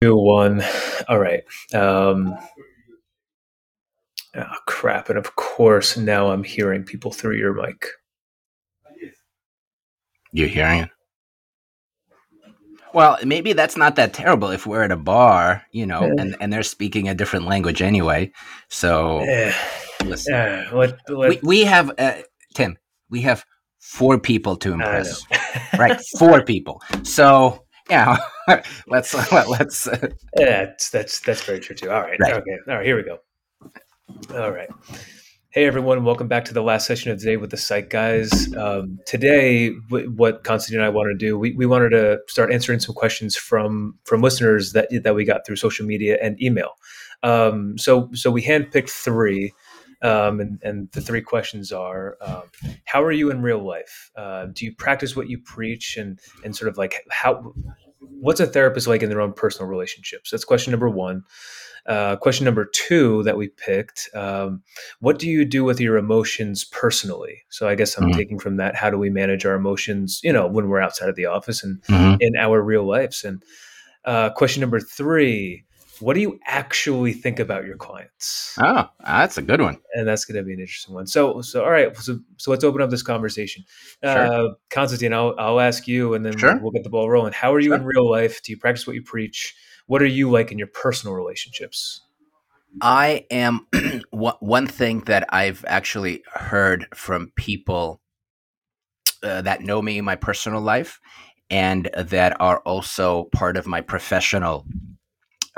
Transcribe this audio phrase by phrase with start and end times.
[0.00, 0.62] Two, one.
[1.08, 1.42] All right.
[1.74, 2.36] Um,
[4.36, 5.08] oh, crap.
[5.08, 7.84] And of course, now I'm hearing people through your mic.
[10.32, 10.90] You're hearing it?
[12.94, 16.14] Well, maybe that's not that terrible if we're at a bar, you know, Yeah.
[16.22, 18.30] and, and they're speaking a different language anyway.
[18.68, 19.52] So Eh,
[20.04, 22.14] listen, eh, let, let, we, we have, uh,
[22.54, 22.78] Tim,
[23.10, 23.44] we have
[23.80, 25.22] four people to impress,
[25.78, 26.00] right?
[26.18, 26.80] Four people.
[27.02, 28.16] So, yeah,
[28.88, 31.90] let's, let's, uh, Yeah, that's that's that's very true too.
[31.90, 32.18] All right.
[32.20, 32.34] Right.
[32.34, 32.58] Okay.
[32.68, 32.86] All right.
[32.86, 33.18] Here we go.
[34.34, 34.68] All right.
[35.50, 38.54] Hey everyone, welcome back to the last session of the day with the Psych Guys.
[38.54, 42.52] Um, today, w- what Constantine and I wanted to do, we, we wanted to start
[42.52, 46.72] answering some questions from from listeners that that we got through social media and email.
[47.22, 49.52] Um, so so we handpicked three,
[50.02, 52.42] um, and and the three questions are: um,
[52.84, 54.10] How are you in real life?
[54.16, 55.96] Uh, do you practice what you preach?
[55.96, 57.52] And and sort of like how
[58.00, 60.30] what's a therapist like in their own personal relationships?
[60.30, 61.24] That's question number one.
[61.86, 64.62] Uh, question number two that we picked um,
[65.00, 67.42] What do you do with your emotions personally?
[67.48, 68.14] So I guess I'm Mhm.
[68.14, 71.16] taking from that how do we manage our emotions, you know, when we're outside of
[71.16, 72.18] the office and mhm.
[72.20, 73.24] in our real lives?
[73.24, 73.42] And
[74.04, 75.64] uh, question number three
[76.00, 78.54] What do you actually think about your clients?
[78.60, 79.78] oh, that's a good one.
[79.94, 81.06] and that's going to be an interesting one.
[81.06, 83.64] So, so all right, so so let's open up this conversation.
[84.02, 84.32] Sure.
[84.32, 86.58] Uh, Constantine, I'll I'll ask you, and then Sure.
[86.60, 87.32] we'll get the ball rolling.
[87.32, 87.76] How are you Sure.
[87.76, 88.42] in real life?
[88.42, 89.54] Do you practice what you preach?
[89.86, 92.02] What are you like in your personal relationships?
[92.82, 93.66] I am
[94.10, 98.00] one one thing that I've actually heard from people
[99.22, 101.00] uh, that know me in my personal life
[101.50, 104.66] and that are also part of my professional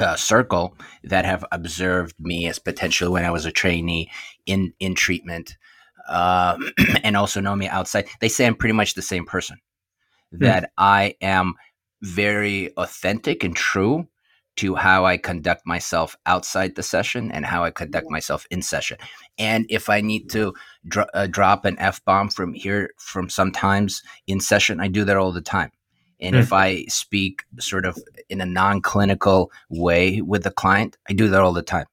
[0.00, 4.10] uh, circle that have observed me as potentially when I was a trainee
[4.46, 5.56] in in treatment
[6.08, 6.56] uh,
[7.02, 8.08] and also know me outside.
[8.20, 9.58] They say I'm pretty much the same person.
[10.32, 11.54] That I am
[12.02, 14.08] very authentic and true
[14.56, 18.98] to how I conduct myself outside the session and how I conduct myself in session.
[19.38, 20.54] And if I need to
[20.86, 25.16] dro- uh, drop an f bomb from here, from sometimes in session, I do that
[25.16, 25.70] all the time.
[26.20, 27.98] And if I speak sort of
[28.28, 31.86] in a non clinical way with the client, I do that all the time.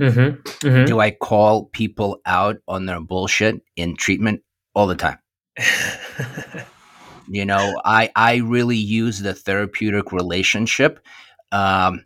[0.00, 0.66] Mm-hmm.
[0.66, 0.84] mm-hmm.
[0.86, 4.42] Do I call people out on their bullshit in treatment
[4.74, 5.18] all the time?
[7.30, 10.98] You know, I I really use the therapeutic relationship
[11.52, 12.04] um,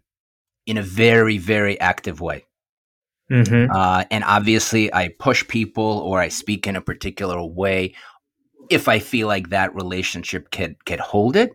[0.66, 2.44] in a very very active way.
[3.30, 3.70] mm-hmm.
[3.74, 7.94] Uh, and obviously, I push people or I speak in a particular way
[8.68, 11.52] if I feel like that relationship can can hold it.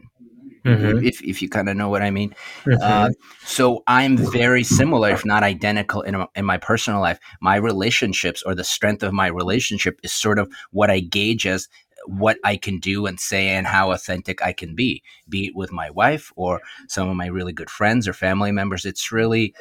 [0.65, 1.05] Mhm.
[1.05, 2.35] If if you kind of know what I mean.
[2.65, 2.81] Mm-hmm.
[2.81, 3.09] Uh,
[3.43, 7.19] so I'm very similar, if not identical, in, in my personal life.
[7.41, 11.67] My relationships or the strength of my relationship is sort of what I gauge as
[12.05, 15.71] what I can do and say and how authentic I can be, be it with
[15.71, 18.85] my wife or some of my really good friends or family members.
[18.85, 19.53] It's really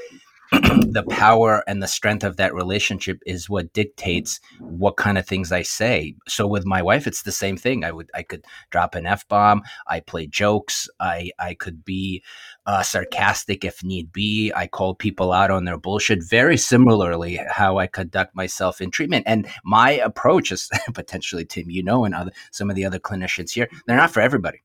[0.53, 5.53] the power and the strength of that relationship is what dictates what kind of things
[5.53, 6.15] I say.
[6.27, 7.85] So with my wife, it's the same thing.
[7.85, 9.63] I would I could drop an f bomb.
[9.87, 10.89] I play jokes.
[11.01, 12.23] I I could be
[12.65, 14.51] uh, sarcastic if need be.
[14.55, 16.23] I call people out on their bullshit.
[16.25, 21.83] Very similarly, how I conduct myself in treatment and my approach is potentially Tim, you
[21.83, 23.69] know, and other some of the other clinicians here.
[23.87, 24.63] They're not for everybody.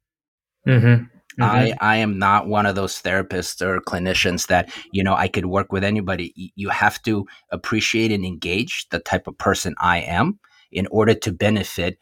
[0.68, 1.04] Mm-hmm.
[1.40, 5.48] I, I am not one of those therapists or clinicians that you know I could
[5.48, 6.54] work with anybody.
[6.56, 10.40] You have to appreciate and engage the type of person I am
[10.72, 11.98] in order to benefit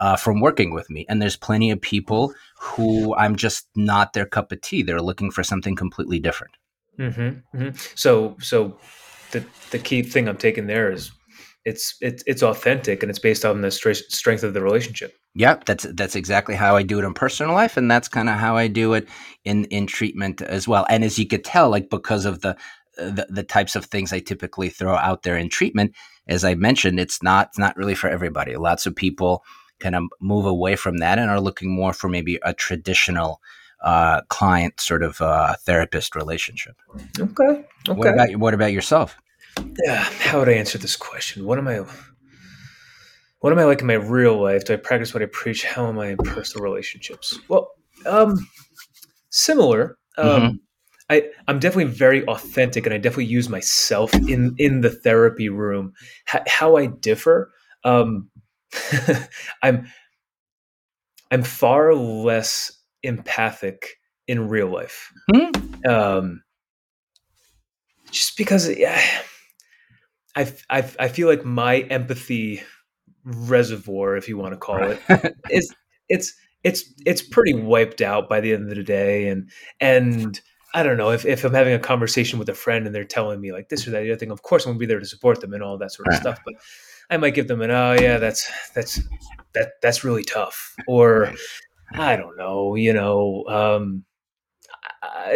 [0.00, 1.06] uh, from working with me.
[1.08, 4.82] And there's plenty of people who I'm just not their cup of tea.
[4.82, 6.54] They're looking for something completely different.
[6.98, 7.58] Mm-hmm.
[7.58, 8.78] hmm So, so
[9.30, 11.12] the the key thing I'm taking there is
[11.70, 15.16] it's it's it's authentic and it's based on the stre- strength of the relationship.
[15.34, 18.34] Yeah, that's that's exactly how I do it in personal life, and that's kind of
[18.34, 19.08] how I do it
[19.44, 20.84] in in treatment as well.
[20.90, 22.56] And as you could tell, like because of the
[22.96, 25.94] the, the types of things I typically throw out there in treatment,
[26.26, 28.56] as I mentioned, it's not it's not really for everybody.
[28.56, 29.44] Lots of people
[29.78, 33.40] kind of move away from that and are looking more for maybe a traditional
[33.82, 36.76] uh, client sort of uh, therapist relationship.
[37.18, 37.64] Okay.
[37.88, 37.98] Okay.
[37.98, 39.16] What about what about yourself?
[39.84, 41.44] Yeah, how would I answer this question?
[41.44, 41.84] What am I?
[43.40, 44.64] What am I like in my real life?
[44.64, 45.64] Do I practice what I preach?
[45.64, 47.38] How am I in personal relationships?
[47.48, 47.70] Well,
[48.06, 48.36] um,
[49.30, 49.96] similar.
[50.18, 50.58] Um, Mhm.
[51.08, 55.92] I I'm definitely very authentic, and I definitely use myself in in the therapy room.
[56.32, 57.50] H- how I differ,
[57.84, 58.30] um,
[59.62, 59.88] I'm
[61.30, 62.72] I'm far less
[63.02, 63.96] empathic
[64.26, 65.12] in real life.
[65.34, 65.50] Hmm?
[65.88, 66.42] Um,
[68.10, 69.00] just because, yeah,
[70.36, 72.62] I, I I feel like my empathy
[73.24, 75.00] reservoir, if you want to call it,
[75.50, 75.74] is
[76.08, 79.50] it's it's it's pretty wiped out by the end of the day, and
[79.80, 80.40] and
[80.74, 83.40] I don't know if, if I'm having a conversation with a friend and they're telling
[83.40, 85.40] me like this or that other thing, of course I'm gonna be there to support
[85.40, 86.20] them and all that sort of right.
[86.20, 86.40] stuff.
[86.44, 86.54] But
[87.10, 89.00] I might give them an oh yeah, that's that's
[89.54, 90.74] that that's really tough.
[90.86, 91.38] Or right.
[91.92, 94.04] I don't know, you know, um,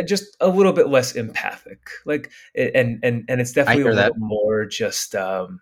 [0.06, 1.88] just a little bit less empathic.
[2.04, 5.60] Like and and and it's definitely a little more just um,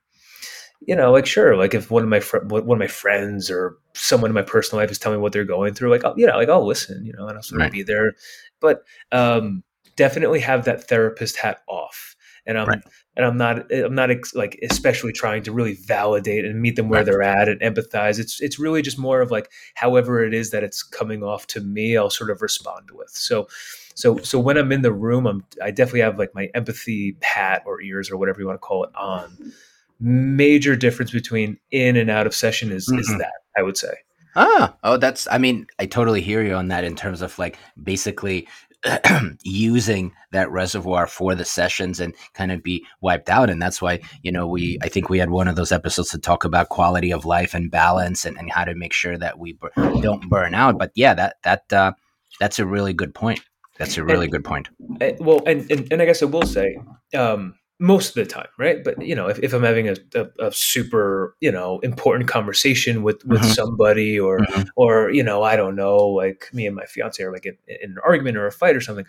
[0.87, 3.77] you know, like sure, like if one of my fr- one of my friends or
[3.95, 6.27] someone in my personal life is telling me what they're going through, like I'll, you
[6.27, 8.15] know, like I'll listen, you know, and I'll sort of be there,
[8.61, 8.83] but
[9.13, 9.63] um,
[9.97, 12.17] definitely have that therapist hat off,
[12.47, 12.83] and I'm right.
[13.17, 16.89] and I'm not I'm not ex- like especially trying to really validate and meet them
[16.89, 17.07] where right.
[17.07, 18.19] they're at and empathize.
[18.19, 21.61] It's it's really just more of like however it is that it's coming off to
[21.61, 23.11] me, I'll sort of respond with.
[23.11, 23.47] So.
[23.95, 27.63] So, so when I'm in the room, I'm I definitely have like my empathy hat
[27.67, 29.53] or ears or whatever you want to call it on,
[30.01, 33.01] major difference between in and out of session is mm-hmm.
[33.01, 33.95] is that I would say.
[34.35, 35.29] Ah, oh, that's.
[35.31, 38.49] I mean, I totally hear you on that in terms of like basically
[39.43, 44.01] using that reservoir for the sessions and kind of be wiped out and that's why
[44.23, 47.13] you know we i think we had one of those episodes to talk about quality
[47.13, 50.53] of life and balance and, and how to make sure that we bur- don't burn
[50.53, 51.93] out but yeah that that uh,
[52.41, 53.41] that's a really good point
[53.85, 54.69] that's a really and, good point
[55.01, 56.77] and, well and, and, and i guess i will say
[57.15, 58.83] um, most of the time, right?
[58.85, 63.03] But you know, if, if I'm having a, a, a, super you know important conversation
[63.03, 63.51] with with mm-hmm.
[63.51, 64.63] somebody, or mm-hmm.
[64.77, 67.91] or you know, I don't know, like me and my fiance are like in, in
[67.91, 69.05] an argument or a fight or something.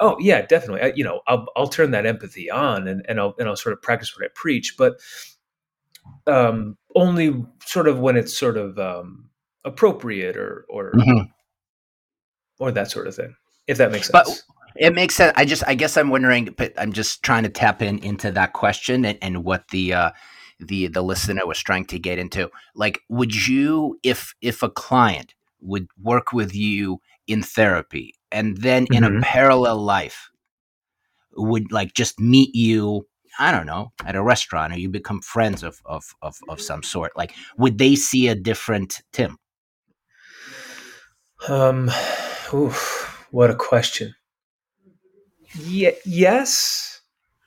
[0.00, 0.82] Oh yeah, definitely.
[0.82, 3.74] I, you know, I'll I'll turn that empathy on and, and I'll and I'll sort
[3.74, 4.94] of practice what I preach, but
[6.26, 9.30] um, only sort of when it's sort of um,
[9.64, 11.26] appropriate or or mm-hmm.
[12.58, 13.36] or that sort of thing.
[13.66, 14.12] If that makes sense.
[14.12, 14.42] But
[14.76, 15.32] it makes sense.
[15.36, 18.52] I just, I guess, I'm wondering, but I'm just trying to tap in into that
[18.52, 20.10] question and, and what the uh,
[20.60, 22.50] the the listener was trying to get into.
[22.74, 28.84] Like, would you, if if a client would work with you in therapy and then
[28.84, 28.94] mm-hmm.
[28.94, 29.20] in a mm-hmm.
[29.22, 30.28] parallel life
[31.36, 33.06] would like just meet you
[33.38, 36.84] I don't know, at a restaurant or you become friends of, of, of, of some
[36.84, 39.38] sort, like would they see a different Tim?
[41.48, 41.90] Um,
[42.52, 44.14] oof, what a question.
[45.58, 47.00] Yeah, yes,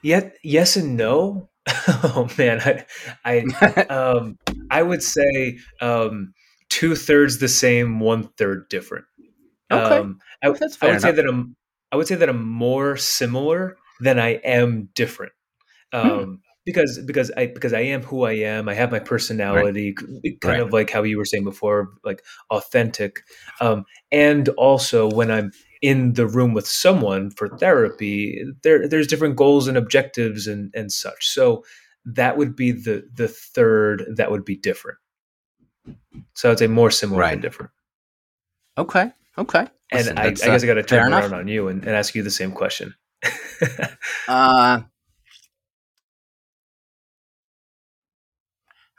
[0.03, 1.49] yet yes and no.
[1.87, 2.85] oh man, I,
[3.23, 4.37] I, um,
[4.69, 6.33] I would say um,
[6.67, 9.05] two thirds the same, one third different.
[9.71, 11.01] Okay, um, I, I would enough.
[11.01, 11.55] say that I'm,
[11.93, 15.31] I would say that I'm more similar than I am different.
[15.93, 15.99] Hmm.
[15.99, 16.41] Um.
[16.65, 18.67] Because because I because I am who I am.
[18.67, 20.41] I have my personality, right.
[20.41, 20.61] kind right.
[20.61, 23.21] of like how you were saying before, like authentic.
[23.61, 29.35] Um, and also when I'm in the room with someone for therapy, there there's different
[29.35, 31.27] goals and objectives and and such.
[31.27, 31.63] So
[32.05, 34.97] that would be the the third that would be different.
[36.33, 37.31] So I'd say more similar right.
[37.31, 37.71] than different.
[38.77, 39.11] Okay.
[39.37, 39.67] Okay.
[39.91, 42.13] And I, I, guess uh, I got to turn around on you and, and, ask
[42.13, 42.93] you the same question.
[44.27, 44.81] uh,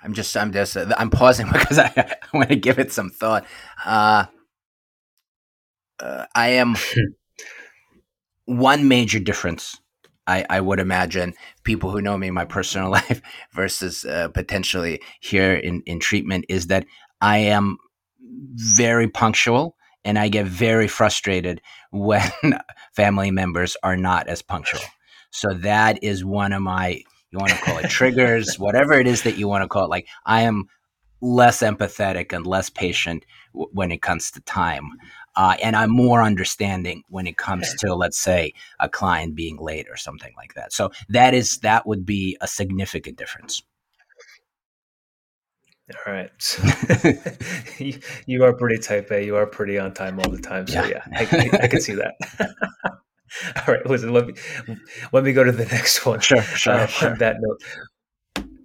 [0.03, 3.11] I'm just, I'm just, uh, I'm pausing because I, I want to give it some
[3.11, 3.45] thought.
[3.85, 4.27] Uh,
[6.01, 6.77] uh, I am
[8.47, 9.81] one major difference.
[10.27, 11.35] I, I would imagine
[11.65, 13.21] people who know me in my personal life
[13.53, 16.87] versus uh, potentially here in, in treatment is that
[17.21, 17.79] I am
[18.55, 21.61] very punctual and I get very frustrated
[21.91, 22.31] when
[22.95, 24.83] family members are not as punctual.
[25.31, 29.23] So that is one of my, you want to call it triggers, whatever it is
[29.23, 29.91] that you want to call it.
[29.91, 30.65] Like I am
[31.21, 34.91] less empathetic and less patient w- when it comes to time.
[35.39, 39.87] Uh, and I'm more understanding when it comes to, let's say, a client being late
[39.89, 40.73] or something like that.
[40.73, 43.63] So that is that would be a significant difference.
[45.95, 46.31] All right,
[47.79, 49.25] you, you, are pretty type A.
[49.25, 50.67] You are pretty on time all the time.
[50.67, 52.15] So yeah, yeah I, I, I can see that.
[53.57, 54.13] all right, listen.
[54.13, 54.35] Let me
[55.13, 56.19] let me go to the next one.
[56.19, 56.75] Sure, sure.
[56.75, 57.13] Uh, sure.
[57.13, 57.63] On that note,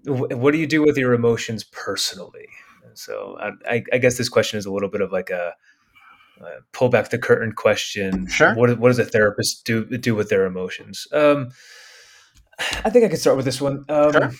[0.07, 2.47] what do you do with your emotions personally?
[2.95, 3.37] So
[3.67, 5.53] I, I guess this question is a little bit of like a
[6.71, 8.27] pull back the curtain question.
[8.27, 8.55] Sure.
[8.55, 11.07] What, what does a therapist do do with their emotions?
[11.11, 11.49] Um,
[12.59, 13.85] I think I can start with this one.
[13.89, 14.31] Um, sure.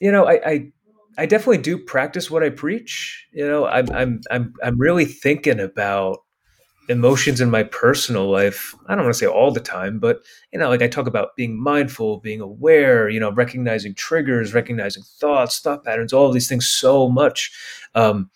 [0.00, 0.72] You know, I, I,
[1.18, 3.26] I definitely do practice what I preach.
[3.32, 6.18] You know, I'm I'm I'm I'm really thinking about
[6.88, 8.74] emotions in my personal life.
[8.86, 10.20] I don't want to say all the time, but
[10.52, 13.08] you know, like I talk about being mindful, being aware.
[13.08, 17.50] You know, recognizing triggers, recognizing thoughts, thought patterns, all of these things so much.
[17.94, 18.30] Um,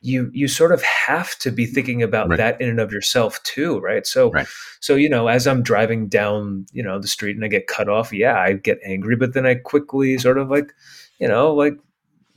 [0.00, 2.36] you you sort of have to be thinking about right.
[2.36, 4.46] that in and of yourself too right so right.
[4.80, 7.88] so you know as i'm driving down you know the street and i get cut
[7.88, 10.72] off yeah i get angry but then i quickly sort of like
[11.18, 11.76] you know like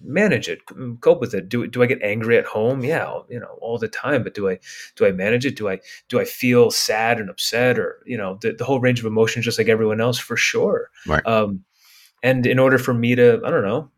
[0.02, 0.60] manage it,
[1.02, 1.50] cope with it.
[1.50, 2.84] Do do I get angry at home?
[2.84, 4.24] Yeah, you know, all the time.
[4.24, 4.60] But do I
[4.96, 5.56] do I manage it?
[5.56, 9.00] Do I do I feel sad and upset, or you know, the, the whole range
[9.00, 10.90] of emotions, just like everyone else, for sure.
[11.06, 11.26] Right.
[11.26, 11.64] Um,
[12.22, 13.90] and in order for me to, I don't know,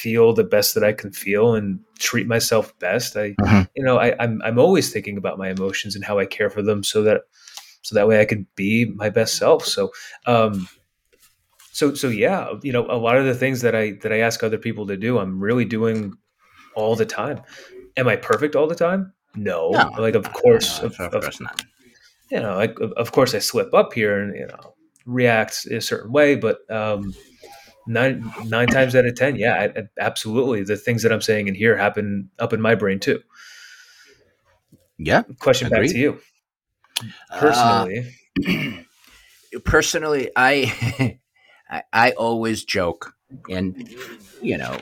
[0.00, 3.62] feel the best that I can feel and treat myself best, I, mm-hmm.
[3.74, 6.62] you know, I, I'm I'm always thinking about my emotions and how I care for
[6.62, 7.22] them, so that
[7.82, 9.64] so that way I could be my best self.
[9.64, 9.90] So.
[10.26, 10.68] Um,
[11.72, 14.42] so so yeah you know a lot of the things that i that i ask
[14.42, 16.12] other people to do i'm really doing
[16.74, 17.40] all the time
[17.96, 21.40] am i perfect all the time no, no like of course no, of, of, course
[21.40, 21.62] not
[22.30, 24.74] you know like of course i slip up here and you know
[25.06, 27.14] react a certain way but um
[27.90, 31.48] nine nine times out of ten yeah I, I, absolutely the things that i'm saying
[31.48, 33.20] in here happen up in my brain too
[34.98, 35.86] yeah question agreed.
[35.86, 36.20] back to you
[37.38, 38.14] personally
[38.46, 41.18] uh, personally i
[41.70, 43.14] I, I always joke,
[43.48, 43.88] and
[44.42, 44.76] you know,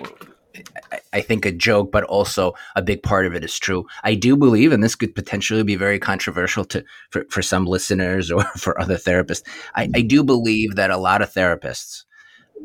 [0.91, 3.87] I, I think a joke, but also a big part of it is true.
[4.05, 8.31] I do believe, and this could potentially be very controversial to for, for some listeners
[8.33, 9.47] or for other therapists.
[9.75, 12.05] I, I do believe that a lot of therapists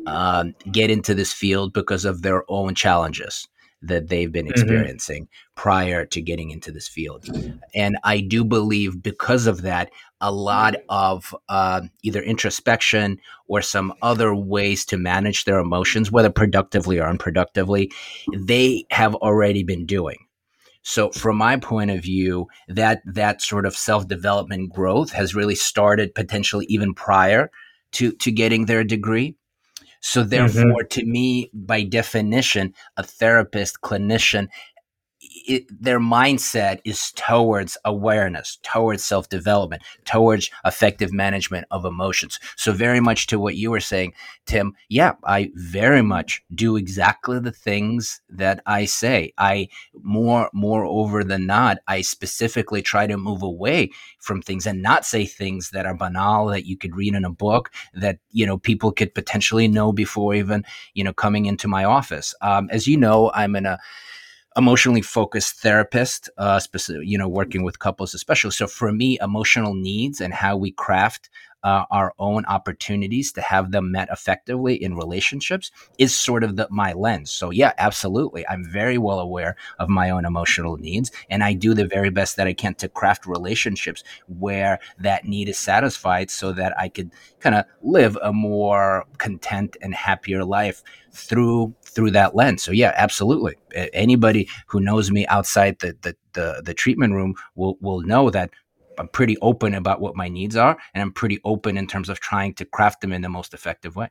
[0.06, 3.48] um, get into this field because of their own challenges
[3.82, 4.52] that they've been mm-hmm.
[4.52, 5.60] experiencing mm-hmm.
[5.60, 7.26] prior to getting into this field.
[7.74, 13.92] And I do believe because of that, a lot of uh, either introspection or some
[14.00, 17.92] other ways to manage their emotions, whether productively or unproductively,
[18.34, 20.18] they have already been doing.
[20.86, 25.54] So, from my point of view, that that sort of self development growth has really
[25.54, 27.50] started potentially even prior
[27.92, 29.34] to to getting their degree.
[30.06, 30.28] So mm-hmm.
[30.28, 31.00] therefore, mm-hmm.
[31.00, 34.48] to me, by definition, a therapist, clinician
[35.46, 42.38] it, their mindset is towards awareness, towards self development, towards effective management of emotions.
[42.56, 44.14] So, very much to what you were saying,
[44.46, 49.32] Tim, yeah, I very much do exactly the things that I say.
[49.38, 49.68] I
[50.02, 55.04] more, more over than not, I specifically try to move away from things and not
[55.04, 58.58] say things that are banal that you could read in a book that, you know,
[58.58, 62.34] people could potentially know before even, you know, coming into my office.
[62.40, 63.78] Um, as you know, I'm in a,
[64.56, 68.52] emotionally focused therapist, uh, specific, you know, working with couples especially.
[68.52, 71.28] So for me, emotional needs and how we craft
[71.64, 76.68] uh, our own opportunities to have them met effectively in relationships is sort of the,
[76.70, 77.30] my lens.
[77.30, 78.46] So yeah, absolutely.
[78.48, 82.36] I'm very well aware of my own emotional needs and I do the very best
[82.36, 87.10] that I can to craft relationships where that need is satisfied so that I could
[87.40, 92.62] kind of live a more content and happier life through through that lens.
[92.62, 93.56] So yeah, absolutely.
[93.92, 98.50] Anybody who knows me outside the the the, the treatment room will will know that
[98.98, 102.20] I'm pretty open about what my needs are, and I'm pretty open in terms of
[102.20, 104.08] trying to craft them in the most effective way.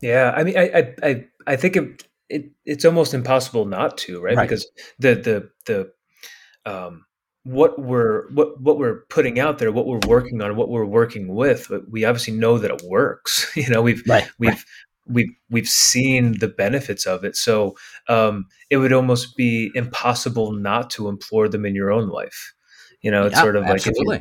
[0.00, 4.36] Yeah, I mean, I I I think it, it it's almost impossible not to, right?
[4.36, 4.48] right?
[4.48, 4.66] Because
[4.98, 7.04] the the the um
[7.44, 11.34] what we're what what we're putting out there, what we're working on, what we're working
[11.34, 13.50] with, we obviously know that it works.
[13.56, 14.64] you know, we've right, we've right.
[15.06, 17.36] we've we've seen the benefits of it.
[17.36, 17.76] So
[18.08, 22.54] um, it would almost be impossible not to implore them in your own life.
[23.02, 24.20] You know, it's yeah, sort of like if you,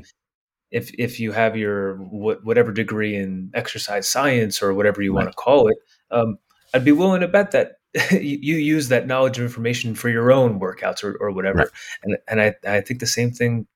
[0.71, 5.23] if, if you have your whatever degree in exercise science or whatever you right.
[5.23, 5.77] want to call it,
[6.09, 6.38] um,
[6.73, 7.73] I'd be willing to bet that
[8.11, 11.59] you use that knowledge and information for your own workouts or, or whatever.
[11.59, 11.67] Right.
[12.03, 13.67] And and I I think the same thing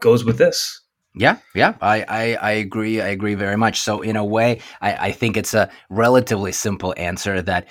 [0.00, 0.80] goes with this.
[1.16, 3.00] Yeah, yeah, I, I, I, agree.
[3.00, 3.80] I agree very much.
[3.80, 7.68] So, in a way, I, I think it's a relatively simple answer that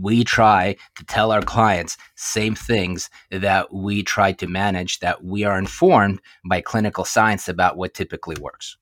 [0.00, 5.44] we try to tell our clients same things that we try to manage that we
[5.44, 8.76] are informed by clinical science about what typically works.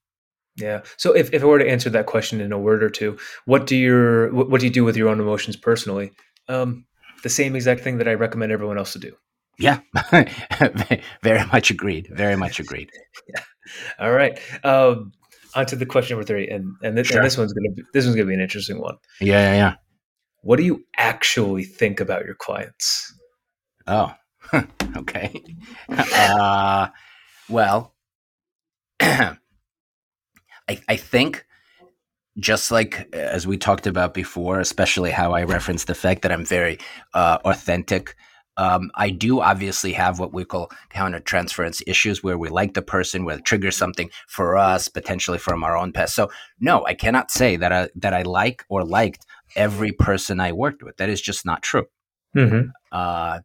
[0.56, 0.82] Yeah.
[0.96, 3.66] So if, if i were to answer that question in a word or two what
[3.66, 6.12] do your what, do you do with your own emotions personally?
[6.48, 6.84] Um,
[7.22, 9.14] the same exact thing that i recommend everyone else to do.
[9.58, 9.80] Yeah.
[11.22, 12.08] Very much agreed.
[12.12, 12.90] Very much agreed.
[13.34, 13.42] Yeah.
[13.98, 14.38] All right.
[14.64, 15.12] Um,
[15.54, 17.18] on to the question number three and and, th- sure.
[17.18, 18.96] and this one's gonna be this one's gonna be an interesting one.
[19.20, 19.74] Yeah yeah yeah
[20.42, 23.12] what do you actually think about your clients?
[23.86, 24.12] Oh,
[24.96, 25.42] okay.
[25.88, 26.88] Uh,
[27.48, 27.94] well,
[29.00, 29.36] I,
[30.68, 31.46] I think
[32.38, 36.44] just like as we talked about before, especially how I referenced the fact that I'm
[36.44, 36.78] very
[37.14, 38.14] uh, authentic.
[38.56, 42.82] Um, I do obviously have what we call counter transference issues where we like the
[42.82, 46.16] person, where it triggers something for us, potentially from our own past.
[46.16, 46.28] So,
[46.58, 49.24] no, I cannot say that I, that I like or liked
[49.56, 50.96] every person I worked with.
[50.96, 51.86] That is just not true.
[52.36, 52.70] Mm-hmm.
[52.92, 53.40] Uh,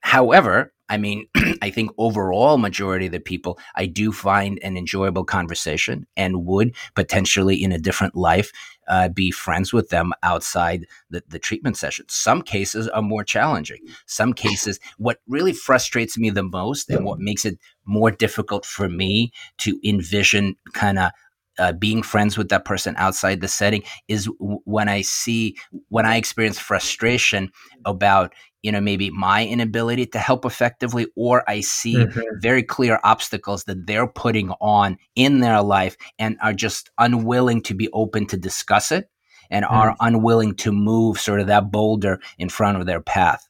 [0.00, 1.28] however, I mean,
[1.62, 6.74] I think overall majority of the people, I do find an enjoyable conversation and would
[6.94, 8.50] potentially in a different life
[8.88, 12.06] uh, be friends with them outside the, the treatment session.
[12.08, 13.78] Some cases are more challenging.
[14.06, 18.88] Some cases, what really frustrates me the most and what makes it more difficult for
[18.88, 21.12] me to envision kind of
[21.60, 25.56] uh, being friends with that person outside the setting is w- when I see
[25.88, 27.50] when I experience frustration
[27.84, 32.20] about you know maybe my inability to help effectively or I see mm-hmm.
[32.40, 37.74] very clear obstacles that they're putting on in their life and are just unwilling to
[37.74, 39.10] be open to discuss it
[39.50, 39.74] and mm-hmm.
[39.74, 43.46] are unwilling to move sort of that boulder in front of their path.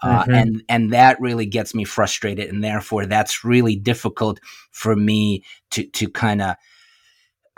[0.00, 0.32] Uh, mm-hmm.
[0.32, 4.38] and and that really gets me frustrated, and therefore that's really difficult
[4.70, 6.54] for me to to kind of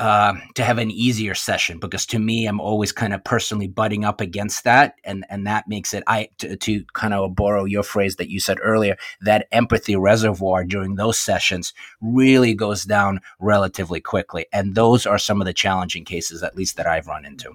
[0.00, 4.02] uh, to have an easier session because to me i'm always kind of personally butting
[4.02, 7.82] up against that and and that makes it i to, to, kind of borrow your
[7.82, 14.00] phrase that you said earlier that empathy reservoir during those sessions really goes down relatively
[14.00, 14.46] quickly.
[14.52, 17.52] And those are some of the challenging cases at least that i've run into.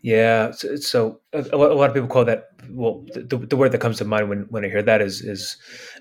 [0.00, 3.98] Yeah so, so a, lot of people call that well the, the word that comes
[3.98, 5.56] to mind when, when i hear that is is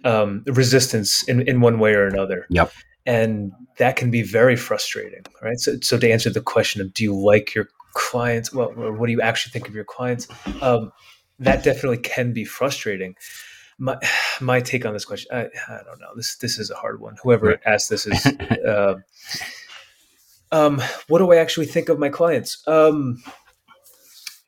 [0.05, 2.46] um, resistance in, in one way or another.
[2.51, 2.72] Yep
[3.10, 5.60] and that can be very frustrating right?
[5.60, 8.54] So, so to answer the question of do you like your clients?
[8.54, 10.28] Well what do you actually think of your clients?
[10.62, 10.92] Um,
[11.39, 13.16] that definitely can be frustrating.
[13.78, 13.98] My
[14.42, 16.16] my take on this question i, I don't know.
[16.16, 17.18] This this is a hard one.
[17.24, 17.60] Whoever right.
[17.66, 18.25] asked this is
[18.68, 18.96] uh,
[20.51, 22.63] um, what do i actually think of my clients?
[22.68, 23.22] Um,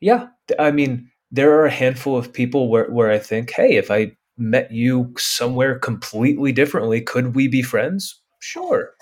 [0.02, 0.26] yeah
[0.58, 4.12] i mean there are a handful of people where, where i think hey if i
[4.36, 8.94] met you somewhere completely differently could we be friends Sure.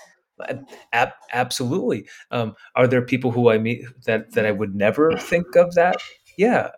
[0.93, 2.07] Ab- absolutely.
[2.31, 5.97] Um, are there people who I meet that that I would never think of that?
[6.37, 6.69] Yeah,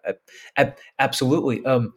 [0.58, 1.64] ab- absolutely.
[1.66, 1.94] Um,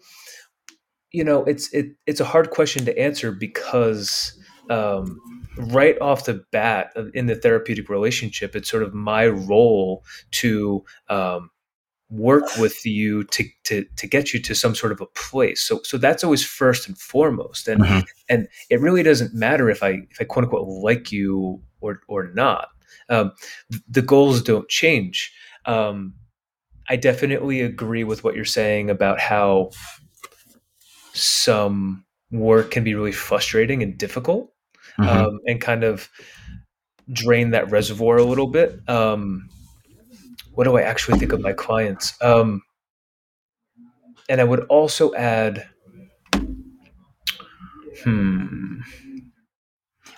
[1.12, 5.18] you know, it's it it's a hard question to answer because um,
[5.56, 10.84] right off the bat uh, in the therapeutic relationship, it's sort of my role to
[11.08, 11.50] um,
[12.08, 15.62] work with you to, to to get you to some sort of a place.
[15.62, 17.68] So so that's always first and foremost.
[17.68, 18.00] And mm-hmm.
[18.28, 22.28] and it really doesn't matter if i if i quote unquote like you or or
[22.34, 22.68] not.
[23.08, 23.32] Um,
[23.88, 25.32] the goals don't change.
[25.64, 26.14] Um,
[26.88, 29.70] i definitely agree with what you're saying about how
[31.12, 34.52] some work can be really frustrating and difficult
[34.98, 35.08] mm-hmm.
[35.08, 36.08] um, and kind of
[37.12, 38.80] drain that reservoir a little bit.
[38.88, 39.48] Um,
[40.56, 42.14] what do I actually think of my clients?
[42.22, 42.62] Um,
[44.28, 45.68] and I would also add,
[48.02, 48.80] hmm.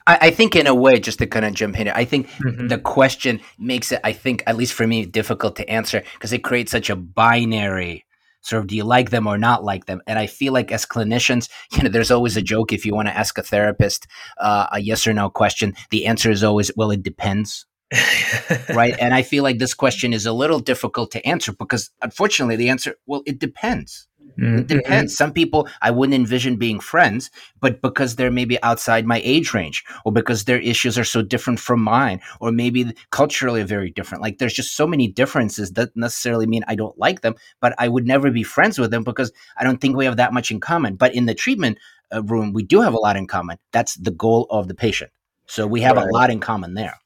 [0.07, 2.68] I, I think, in a way, just to kind of jump in, I think mm-hmm.
[2.68, 6.44] the question makes it, I think, at least for me, difficult to answer because it
[6.44, 8.05] creates such a binary
[8.40, 10.87] sort of do you like them or not like them and i feel like as
[10.87, 14.07] clinicians you know there's always a joke if you want to ask a therapist
[14.38, 17.66] uh, a yes or no question the answer is always well it depends
[18.70, 18.94] right?
[18.98, 22.68] And I feel like this question is a little difficult to answer because, unfortunately, the
[22.68, 24.09] answer, well, it depends.
[24.38, 24.59] Mm-hmm.
[24.59, 25.16] It depends.
[25.16, 29.85] Some people I wouldn't envision being friends, but because they're maybe outside my age range,
[30.05, 34.22] or because their issues are so different from mine, or maybe culturally very different.
[34.22, 35.70] Like there's just so many differences.
[35.70, 39.03] Doesn't necessarily mean I don't like them, but I would never be friends with them
[39.03, 40.94] because I don't think we have that much in common.
[40.94, 41.79] But in the treatment
[42.14, 43.59] uh, room, we do have a lot in common.
[43.72, 45.11] That's the goal of the patient.
[45.46, 46.07] So we have right.
[46.07, 47.01] a lot in common there.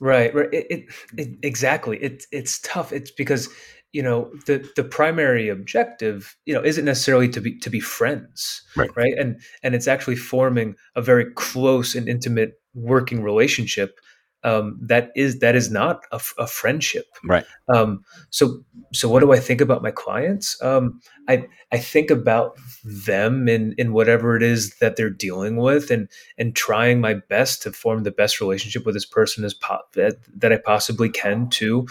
[0.00, 0.48] Right, right.
[0.52, 0.84] It, it,
[1.16, 1.98] it, exactly.
[2.02, 2.92] It's it's tough.
[2.92, 3.48] It's because
[3.92, 8.62] you know the the primary objective you know isn't necessarily to be to be friends,
[8.76, 8.90] right?
[8.96, 14.00] Right, and and it's actually forming a very close and intimate working relationship
[14.44, 17.06] um, that is that is not a, a friendship.
[17.24, 17.44] Right.
[17.74, 20.62] Um, so so what do i think about my clients?
[20.62, 25.90] Um, i i think about them in in whatever it is that they're dealing with
[25.90, 29.80] and and trying my best to form the best relationship with this person as po-
[29.94, 31.86] that, that i possibly can to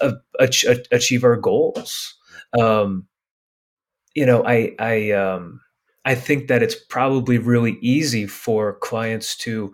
[0.00, 2.14] uh, ach- achieve our goals.
[2.58, 3.06] Um,
[4.14, 5.60] you know i i um
[6.04, 9.72] i think that it's probably really easy for clients to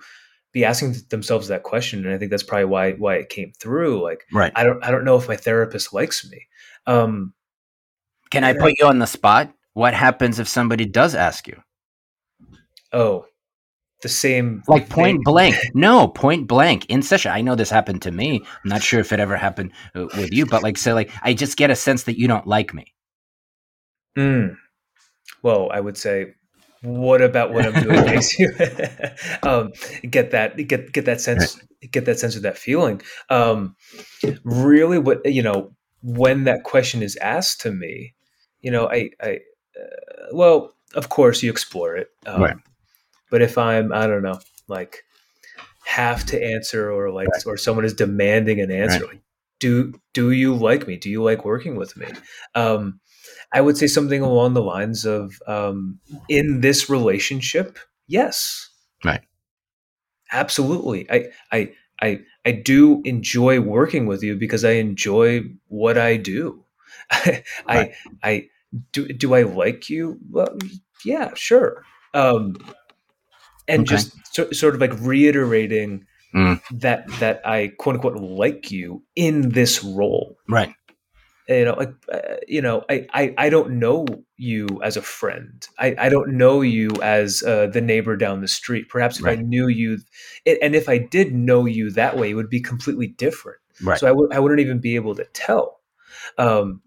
[0.53, 4.03] be asking themselves that question and i think that's probably why why it came through
[4.03, 4.53] like right.
[4.55, 6.47] I don't i don't know if my therapist likes me.
[6.87, 7.33] Um
[8.31, 9.53] can i put you on the spot?
[9.75, 11.61] What happens if somebody does ask you?
[12.93, 13.27] Oh
[14.03, 15.23] the same like point thing.
[15.23, 15.55] blank.
[15.75, 16.87] No point blank.
[16.87, 18.41] In session i know this happened to me.
[18.41, 21.33] I'm not sure if it ever happened uh, with you but like say like i
[21.35, 22.93] just get a sense that you don't like me.
[24.19, 24.59] Mm.
[25.43, 26.35] well i would say
[26.83, 28.53] what about what I'm doing makes you
[29.43, 29.73] um,
[30.09, 33.03] get that get get that sense get that sense of that feeling.
[33.31, 33.77] Um,
[34.45, 38.15] really, what you know when that question is asked to me,
[38.61, 39.41] you know, I, I
[39.81, 42.09] uh, well, of course you explore it.
[42.27, 42.57] Um, right.
[43.31, 45.05] But if I'm, I don't know, like
[45.85, 47.47] have to answer or like right.
[47.47, 49.15] or someone is demanding an answer, right.
[49.15, 49.23] like,
[49.59, 50.97] do do you like me?
[50.97, 52.07] Do you like working with me?
[52.55, 53.01] Um,
[53.53, 58.71] I would say something along the lines of um, in this relationship, yes.
[59.05, 59.23] Right.
[60.33, 61.11] Absolutely.
[61.11, 66.65] I I I I do enjoy working with you because I enjoy what I do.
[67.11, 67.93] I right.
[68.23, 68.49] I, I
[68.93, 70.19] do do I like you?
[70.31, 70.57] Well,
[71.05, 71.83] yeah, sure.
[72.15, 72.57] Um,
[73.69, 73.97] and okay.
[73.97, 76.61] just so, sort of like reiterating mm.
[76.71, 80.39] that that I quote unquote like you in this role.
[80.49, 80.75] Right
[81.59, 85.67] you know like uh, you know I, I i don't know you as a friend.
[85.79, 88.89] I i don't know you as uh, the neighbor down the street.
[88.89, 89.39] Perhaps if right.
[89.39, 89.99] i knew you
[90.45, 93.59] it, and if i did know you that way it would be completely different.
[93.83, 93.99] Right.
[93.99, 95.81] so i would i wouldn't even be able to tell.
[96.39, 96.83] Um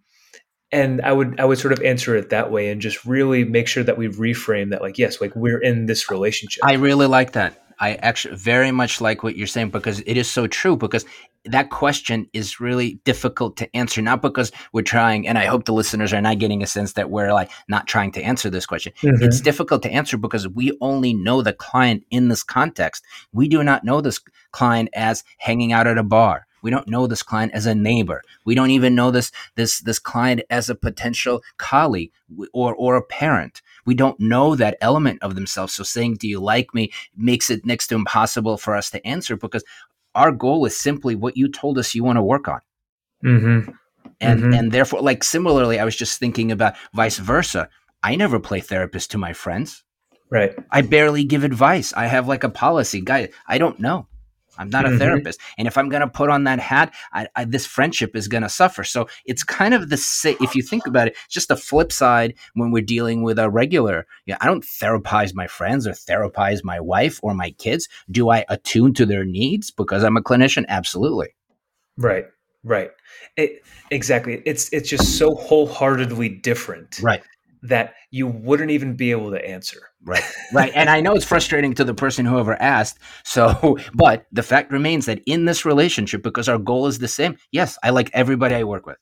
[0.72, 3.68] and i would i would sort of answer it that way and just really make
[3.68, 6.64] sure that we reframe that like yes like we're in this relationship.
[6.66, 10.30] i really like that I actually very much like what you're saying because it is
[10.30, 10.76] so true.
[10.78, 11.06] Because
[11.46, 15.74] that question is really difficult to answer, not because we're trying, and I hope the
[15.74, 18.94] listeners are not getting a sense that we're like not trying to answer this question.
[19.02, 19.24] Mm-hmm.
[19.24, 23.04] It's difficult to answer because we only know the client in this context.
[23.32, 24.20] We do not know this
[24.52, 26.48] client as hanging out at a bar.
[26.66, 28.24] We don't know this client as a neighbor.
[28.44, 32.12] We don't even know this this this client as a potential colleague
[32.54, 33.62] or or a parent.
[33.86, 35.74] We don't know that element of themselves.
[35.74, 39.38] So saying, "Do you like me?" makes it next to impossible for us to answer
[39.38, 39.64] because
[40.14, 42.62] our goal is simply what you told us you want to work on.
[43.24, 43.72] Mm-hmm.
[44.22, 44.54] And mm-hmm.
[44.54, 47.70] and therefore, like similarly, I was just thinking about vice versa.
[48.02, 49.84] I never play therapist to my friends.
[50.30, 50.56] Right.
[50.72, 51.94] I barely give advice.
[51.94, 53.30] I have like a policy, guy.
[53.48, 54.08] I don't know.
[54.58, 54.96] I'm not mm-hmm.
[54.96, 55.40] a therapist.
[55.58, 58.44] And if I'm going to put on that hat, I, I, this friendship is going
[58.44, 58.84] to suffer.
[58.84, 59.96] So it's kind of the.
[60.42, 64.08] If you think about it, just the flip side when we're dealing with a regular,
[64.26, 67.88] yeah, I don't therapize my friends or therapize my wife or my kids.
[68.10, 70.66] Do I attune to their needs because I'm a clinician?
[70.68, 71.30] Absolutely.
[71.98, 72.26] Right.
[72.64, 72.90] Right.
[73.38, 74.42] It, exactly.
[74.46, 77.00] It's, it's just so wholeheartedly different.
[77.02, 77.22] Right
[77.64, 79.90] that you wouldn't even be able to answer.
[80.04, 80.24] Right.
[80.54, 80.72] Right.
[80.76, 83.00] and I know it's frustrating to the person who ever asked.
[83.24, 87.38] So, but the fact remains that in this relationship, because our goal is the same,
[87.52, 88.98] yes, I like everybody I work with.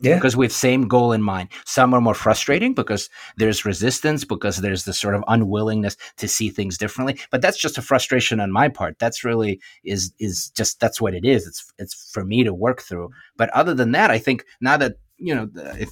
[0.00, 0.16] Yeah.
[0.16, 1.48] Because we have same goal in mind.
[1.64, 6.50] Some are more frustrating because there's resistance, because there's this sort of unwillingness to see
[6.50, 7.18] things differently.
[7.30, 8.98] But that's just a frustration on my part.
[8.98, 11.46] That's really is is just that's what it is.
[11.46, 13.10] It's it's for me to work through.
[13.36, 15.90] But other than that, I think now that you know if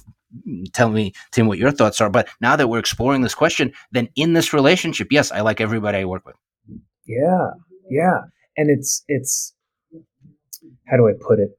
[0.73, 2.09] tell me, Tim, what your thoughts are.
[2.09, 5.99] But now that we're exploring this question, then in this relationship, yes, I like everybody
[5.99, 6.35] I work with.
[7.05, 7.51] Yeah,
[7.89, 8.21] yeah,
[8.57, 9.53] and it's it's
[10.87, 11.49] how do I put it?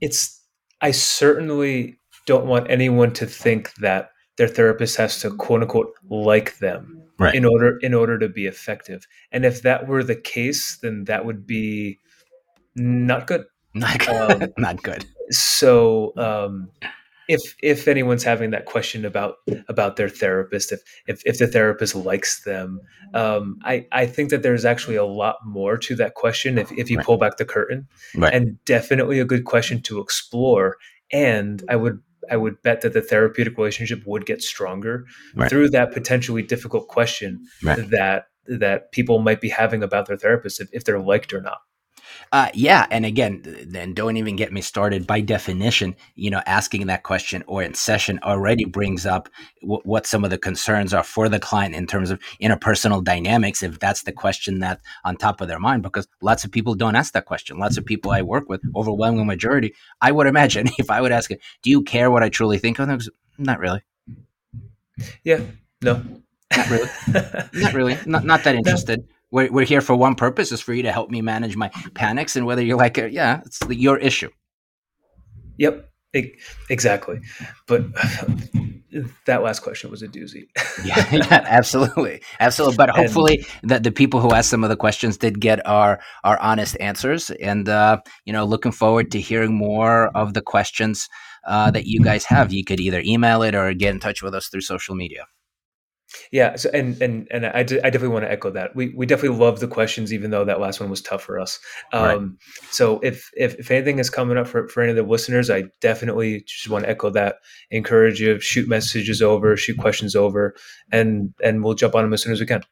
[0.00, 0.40] It's
[0.80, 6.58] I certainly don't want anyone to think that their therapist has to quote unquote like
[6.58, 7.34] them right.
[7.34, 9.06] in order in order to be effective.
[9.32, 11.98] And if that were the case, then that would be
[12.76, 13.44] not good.
[13.78, 14.42] Not good.
[14.42, 15.04] Um, not good.
[15.30, 16.70] So, um,
[17.28, 19.36] if if anyone's having that question about
[19.68, 22.80] about their therapist, if if, if the therapist likes them,
[23.14, 26.90] um, I I think that there's actually a lot more to that question if if
[26.90, 27.06] you right.
[27.06, 28.32] pull back the curtain, right.
[28.32, 30.76] and definitely a good question to explore.
[31.12, 35.48] And I would I would bet that the therapeutic relationship would get stronger right.
[35.50, 40.68] through that potentially difficult question that that people might be having about their therapist if,
[40.72, 41.58] if they're liked or not.
[42.32, 45.06] Uh, yeah, and again, then don't even get me started.
[45.06, 49.28] By definition, you know, asking that question or in session already brings up
[49.62, 53.62] w- what some of the concerns are for the client in terms of interpersonal dynamics.
[53.62, 56.96] If that's the question that on top of their mind, because lots of people don't
[56.96, 57.58] ask that question.
[57.58, 61.30] Lots of people I work with, overwhelming majority, I would imagine, if I would ask
[61.30, 63.00] it, "Do you care what I truly think of them?"
[63.38, 63.82] Not really.
[65.24, 65.40] Yeah.
[65.82, 66.02] No.
[66.56, 66.88] Not really.
[67.54, 67.98] not really.
[68.06, 69.00] Not not that interested.
[69.00, 71.68] No we're, we're here for one purpose is for you to help me manage my
[71.94, 74.30] panics and whether you're like yeah it's the, your issue.
[75.58, 75.90] Yep
[76.70, 77.18] exactly.
[77.66, 77.86] But
[79.26, 80.46] that last question was a doozy.
[80.84, 82.76] Yeah, yeah, absolutely absolutely.
[82.76, 85.98] But hopefully and, that the people who asked some of the questions did get our
[86.22, 87.30] our honest answers.
[87.30, 91.08] And uh, you know looking forward to hearing more of the questions
[91.44, 92.52] uh, that you guys have.
[92.52, 95.26] You could either email it or get in touch with us through social media
[96.30, 98.74] yeah, so and and and I, d- I definitely want to echo that.
[98.74, 101.58] We we definitely love the questions, even though that last one was tough for us.
[101.92, 102.20] Um, right.
[102.70, 105.64] So if, if if anything is coming up for, for any of the listeners, I
[105.80, 107.36] definitely just want to echo that.
[107.70, 110.54] Encourage you, shoot messages over, shoot questions over,
[110.92, 112.62] and and we'll jump on them as soon as we can.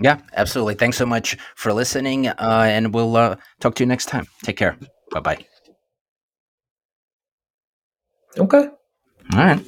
[0.00, 0.74] Yeah, absolutely.
[0.74, 4.26] Thanks so much for listening, uh, and we'll uh, talk to you next time.
[4.42, 4.76] Take care.
[5.12, 5.46] Bye bye.
[8.36, 8.68] Okay.
[9.32, 9.64] All right.